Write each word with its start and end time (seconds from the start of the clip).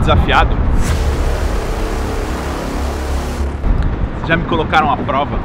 desafiado? 0.00 0.56
Já 4.26 4.36
me 4.36 4.44
colocaram 4.44 4.92
à 4.92 4.96
prova? 4.96 5.38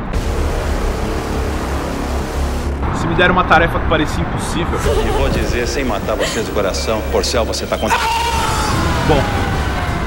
Se 2.95 3.07
me 3.07 3.15
deram 3.15 3.33
uma 3.33 3.43
tarefa 3.43 3.79
que 3.79 3.87
parecia 3.87 4.21
impossível. 4.23 4.79
E 5.05 5.09
vou 5.17 5.29
dizer, 5.29 5.67
sem 5.67 5.83
matar 5.85 6.15
vocês 6.15 6.45
do 6.45 6.53
coração, 6.53 7.01
Porcel, 7.11 7.45
você 7.45 7.65
tá 7.65 7.77
contra. 7.77 7.97
Bom, 9.07 9.21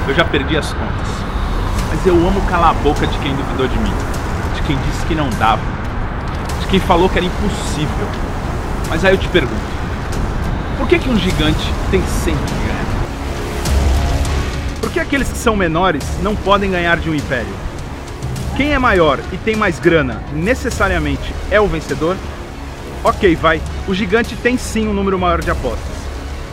eu 0.07 0.13
já 0.13 0.25
perdi 0.25 0.57
as 0.57 0.73
contas. 0.73 1.07
Mas 1.89 2.05
eu 2.05 2.15
amo 2.15 2.41
calar 2.41 2.71
a 2.71 2.73
boca 2.73 3.05
de 3.05 3.17
quem 3.19 3.35
duvidou 3.35 3.67
de 3.67 3.77
mim, 3.79 3.93
de 4.55 4.61
quem 4.61 4.77
disse 4.77 5.05
que 5.05 5.15
não 5.15 5.29
dava, 5.31 5.61
de 6.61 6.67
quem 6.67 6.79
falou 6.79 7.09
que 7.09 7.17
era 7.17 7.25
impossível. 7.25 8.07
Mas 8.89 9.03
aí 9.03 9.13
eu 9.13 9.17
te 9.17 9.27
pergunto: 9.27 9.61
por 10.77 10.87
que, 10.87 10.99
que 10.99 11.09
um 11.09 11.17
gigante 11.17 11.73
tem 11.91 12.01
sempre 12.07 12.45
que 12.45 12.67
ganhar? 12.67 12.78
Aqueles 15.09 15.29
que 15.29 15.39
são 15.39 15.55
menores 15.55 16.03
não 16.21 16.35
podem 16.35 16.69
ganhar 16.69 16.97
de 16.97 17.09
um 17.09 17.15
império? 17.15 17.51
Quem 18.55 18.73
é 18.75 18.77
maior 18.77 19.19
e 19.33 19.37
tem 19.37 19.55
mais 19.55 19.79
grana 19.79 20.21
necessariamente 20.31 21.33
é 21.49 21.59
o 21.59 21.65
vencedor? 21.65 22.15
Ok, 23.03 23.35
vai. 23.35 23.59
O 23.87 23.93
gigante 23.95 24.35
tem 24.35 24.55
sim 24.55 24.87
um 24.87 24.93
número 24.93 25.17
maior 25.17 25.41
de 25.41 25.49
apostas. 25.49 25.95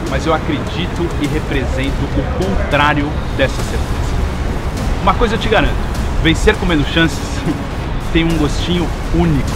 Mas 0.08 0.24
eu 0.24 0.32
acredito 0.32 1.06
e 1.20 1.26
represento 1.26 1.98
o 2.02 2.42
contrário 2.42 3.06
dessa 3.36 3.62
certeza. 3.62 4.14
Uma 5.02 5.12
coisa 5.12 5.34
eu 5.34 5.38
te 5.38 5.50
garanto: 5.50 5.76
vencer 6.22 6.56
com 6.56 6.64
menos 6.64 6.88
chances 6.88 7.18
tem 8.10 8.24
um 8.24 8.38
gostinho 8.38 8.88
único. 9.14 9.50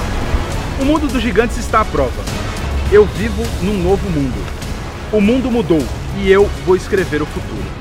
O 0.79 0.85
mundo 0.85 1.09
dos 1.09 1.23
gigantes 1.23 1.57
está 1.57 1.81
à 1.81 1.87
prova. 1.87 2.23
Eu 2.93 3.07
vivo 3.07 3.43
num 3.62 3.83
novo 3.83 4.11
mundo. 4.11 4.45
O 5.11 5.23
mundo 5.23 5.51
mudou 5.51 5.83
e 6.19 6.31
eu 6.31 6.51
vou 6.67 6.77
escrever 6.77 7.23
o 7.23 7.27
futuro. 7.27 7.81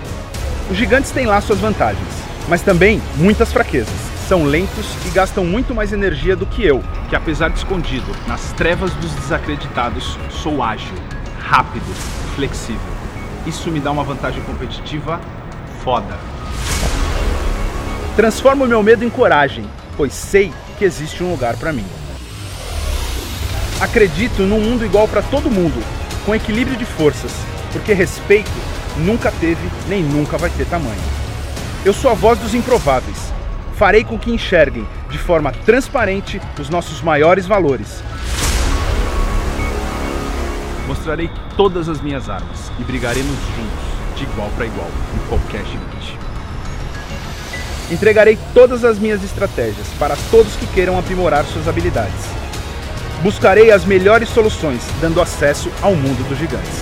Os 0.69 0.77
gigantes 0.77 1.09
têm 1.09 1.25
lá 1.25 1.41
suas 1.41 1.57
vantagens, 1.57 2.07
mas 2.47 2.61
também 2.61 3.01
muitas 3.15 3.51
fraquezas. 3.51 3.89
São 4.27 4.43
lentos 4.43 4.85
e 5.07 5.09
gastam 5.09 5.43
muito 5.43 5.73
mais 5.73 5.91
energia 5.91 6.35
do 6.35 6.45
que 6.45 6.63
eu, 6.63 6.83
que 7.09 7.15
apesar 7.15 7.49
de 7.49 7.57
escondido 7.57 8.05
nas 8.27 8.53
trevas 8.53 8.93
dos 8.93 9.11
desacreditados, 9.15 10.15
sou 10.29 10.61
ágil, 10.61 10.93
rápido, 11.39 11.91
flexível. 12.35 12.79
Isso 13.47 13.71
me 13.71 13.79
dá 13.79 13.89
uma 13.89 14.03
vantagem 14.03 14.43
competitiva 14.43 15.19
foda. 15.83 16.19
Transformo 18.15 18.67
meu 18.67 18.83
medo 18.83 19.03
em 19.03 19.09
coragem, 19.09 19.65
pois 19.97 20.13
sei 20.13 20.53
que 20.77 20.85
existe 20.85 21.23
um 21.23 21.31
lugar 21.31 21.57
para 21.57 21.73
mim. 21.73 21.85
Acredito 23.81 24.43
num 24.43 24.61
mundo 24.61 24.85
igual 24.85 25.07
para 25.07 25.23
todo 25.23 25.49
mundo, 25.49 25.83
com 26.27 26.35
equilíbrio 26.35 26.77
de 26.77 26.85
forças, 26.85 27.31
porque 27.73 27.91
respeito 27.91 28.51
nunca 28.99 29.31
teve 29.31 29.69
nem 29.87 30.03
nunca 30.03 30.37
vai 30.37 30.49
ter 30.49 30.65
tamanho. 30.65 31.01
Eu 31.85 31.93
sou 31.93 32.11
a 32.11 32.13
voz 32.13 32.37
dos 32.39 32.53
improváveis. 32.53 33.31
Farei 33.75 34.03
com 34.03 34.19
que 34.19 34.31
enxerguem 34.31 34.85
de 35.09 35.17
forma 35.17 35.51
transparente 35.51 36.41
os 36.59 36.69
nossos 36.69 37.01
maiores 37.01 37.45
valores. 37.45 38.03
Mostrarei 40.87 41.29
todas 41.55 41.87
as 41.87 42.01
minhas 42.01 42.29
armas 42.29 42.71
e 42.79 42.83
brigaremos 42.83 43.37
juntos, 43.55 44.17
de 44.17 44.23
igual 44.23 44.49
para 44.55 44.65
igual, 44.65 44.89
com 45.11 45.37
qualquer 45.37 45.65
gigante. 45.65 46.17
Entregarei 47.91 48.37
todas 48.53 48.83
as 48.83 48.99
minhas 48.99 49.23
estratégias 49.23 49.87
para 49.97 50.15
todos 50.29 50.55
que 50.55 50.67
queiram 50.67 50.99
aprimorar 50.99 51.45
suas 51.45 51.67
habilidades. 51.67 52.39
Buscarei 53.23 53.71
as 53.71 53.83
melhores 53.83 54.29
soluções, 54.29 54.81
dando 55.01 55.21
acesso 55.21 55.71
ao 55.81 55.95
mundo 55.95 56.27
dos 56.27 56.37
gigantes. 56.37 56.79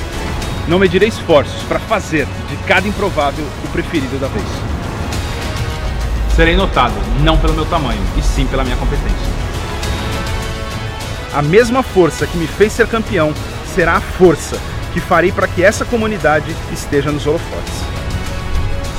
Não 0.68 0.78
medirei 0.78 1.08
esforços 1.08 1.64
para 1.64 1.80
fazer 1.80 2.28
de 2.50 2.58
cada 2.68 2.88
improvável 2.88 3.46
o 3.64 3.68
preferido 3.70 4.20
da 4.20 4.28
vez. 4.28 4.46
Serei 6.36 6.56
notado 6.56 6.94
não 7.24 7.38
pelo 7.38 7.54
meu 7.54 7.66
tamanho, 7.66 8.02
e 8.18 8.22
sim 8.22 8.46
pela 8.46 8.64
minha 8.64 8.76
competência. 8.76 9.28
A 11.34 11.42
mesma 11.42 11.82
força 11.82 12.28
que 12.28 12.38
me 12.38 12.48
fez 12.48 12.74
ser 12.74 12.88
campeão 12.88 13.34
será 13.74 13.94
a 13.94 14.02
força 14.02 14.60
que 14.94 15.00
farei 15.00 15.32
para 15.32 15.48
que 15.48 15.64
essa 15.64 15.86
comunidade 15.86 16.54
esteja 16.72 17.12
nos 17.12 17.26
holofotes. 17.26 17.74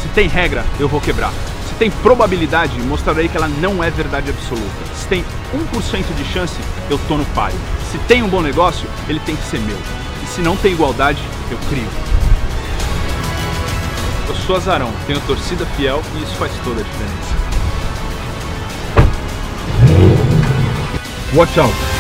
Se 0.03 0.09
tem 0.09 0.27
regra, 0.27 0.65
eu 0.81 0.89
vou 0.89 1.01
quebrar. 1.01 1.33
Se 1.69 1.75
tem 1.75 1.91
probabilidade, 1.91 2.81
mostrarei 2.81 3.29
que 3.29 3.37
ela 3.37 3.49
não 3.49 3.85
é 3.85 3.91
verdade 3.91 4.31
absoluta. 4.31 4.95
Se 4.95 5.07
tem 5.07 5.25
1% 5.53 6.15
de 6.17 6.25
chance, 6.33 6.57
eu 6.89 6.99
tô 7.07 7.17
no 7.17 7.25
páreo. 7.27 7.59
Se 7.93 7.99
tem 8.07 8.23
um 8.23 8.29
bom 8.29 8.41
negócio, 8.41 8.89
ele 9.09 9.21
tem 9.21 9.37
que 9.37 9.45
ser 9.45 9.61
meu. 9.61 10.08
Se 10.35 10.43
não 10.43 10.57
tem 10.57 10.73
igualdade, 10.73 11.23
eu 11.51 11.59
crio. 11.69 11.89
Eu 14.29 14.35
sou 14.35 14.57
azarão, 14.57 14.93
tenho 15.07 15.21
torcida 15.21 15.67
fiel 15.77 16.03
e 16.15 16.23
isso 16.23 16.35
faz 16.37 16.53
toda 16.63 16.81
a 16.81 16.85
diferença. 16.85 17.39
Watch 21.35 21.59
out! 21.61 21.98